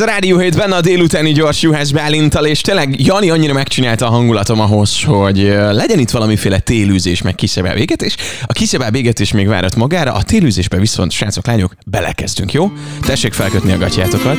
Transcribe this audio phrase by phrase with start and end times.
[0.00, 4.10] Ez a Rádió hétben a délutáni gyors Juhász Bálintal, és tényleg Jani annyira megcsinálta a
[4.10, 5.38] hangulatom ahhoz, hogy
[5.70, 10.12] legyen itt valamiféle télűzés, meg kiszebel véget, és a kiszebel véget is még várat magára,
[10.12, 12.72] a télűzésbe viszont, srácok, lányok, belekezdünk, jó?
[13.06, 14.38] Tessék felkötni a gatyátokat.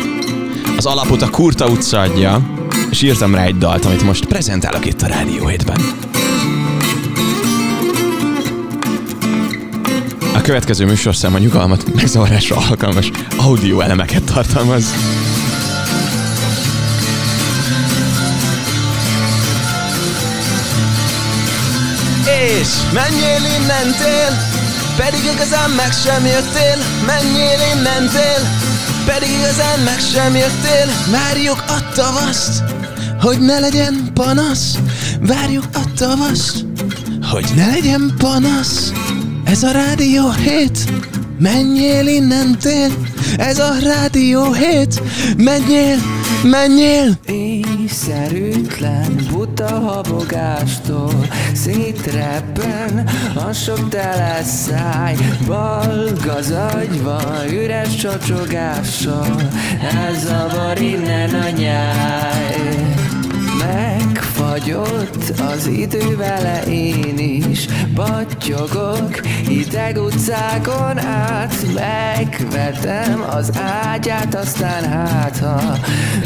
[0.77, 2.49] Az alapot a Kurta utca adja,
[2.91, 5.81] és írtam rá egy dalt, amit most prezentálok itt a Rádió hétben.
[10.33, 14.93] A következő műsorszám a nyugalmat megzavarásra alkalmas audio elemeket tartalmaz.
[22.41, 24.31] És menjél innentél,
[24.97, 28.41] pedig igazán meg sem jöttél, menjél innentél,
[29.05, 32.63] pedig igazán meg sem jöttél, várjuk a tavaszt,
[33.19, 34.77] hogy ne legyen panasz,
[35.19, 36.65] várjuk a tavaszt,
[37.31, 38.91] hogy ne legyen panasz.
[39.43, 40.79] Ez a rádió hét,
[41.41, 42.91] menjél innentél,
[43.37, 45.01] ez a rádió hét,
[45.37, 45.97] menjél,
[46.43, 47.17] menjél.
[47.25, 53.09] Észszerűtlen buta habogástól Szétreppen
[53.47, 55.15] a sok tele száj
[55.47, 59.49] Balg az agyban üres csacsogással
[59.95, 62.85] Elzavar innen a nyáj.
[63.57, 67.67] Megfagyott az idő vele én is
[68.01, 75.77] Battyogok hideg utcákon át Megvetem az ágyát, aztán hát ha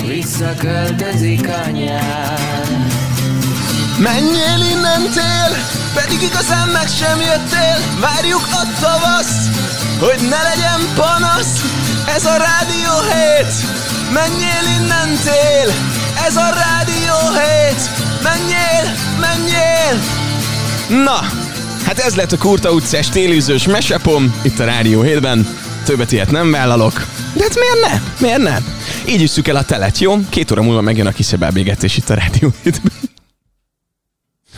[0.07, 2.67] Visszaköltözik a nyár.
[3.97, 5.51] Menjél innentél,
[5.93, 7.77] pedig igazán meg sem jöttél.
[7.99, 9.49] Várjuk a tavaszt,
[9.99, 11.61] hogy ne legyen panasz.
[12.15, 13.53] Ez a rádió hét,
[14.13, 15.69] menjél innentél
[16.27, 17.81] Ez a rádió hét,
[18.23, 18.85] menjél,
[19.19, 20.23] menjél.
[21.03, 21.44] Na,
[21.85, 25.47] hát ez lett a Kurta utcás télűzős mesepom Itt a Rádió hétben
[25.85, 26.93] Többet ilyet nem vállalok
[27.33, 28.01] De hát miért ne?
[28.19, 28.57] Miért ne?
[29.07, 30.17] Így üsszük el a telet, jó?
[30.29, 32.91] Két óra múlva megjön a kiszebelbégetés itt a Rádió hétben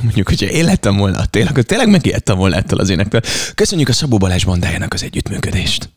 [0.01, 3.21] Mondjuk, hogyha én lettem volna a tél, akkor tényleg megijedtem volna ettől az énektől.
[3.55, 5.89] Köszönjük a Szabó Balázs bandájának az együttműködést.